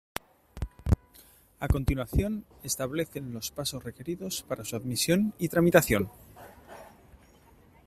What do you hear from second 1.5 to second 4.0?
A continuación establecen los pasos